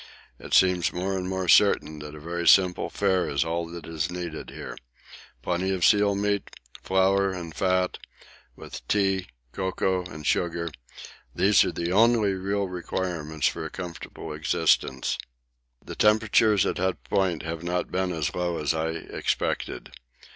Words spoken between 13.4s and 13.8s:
for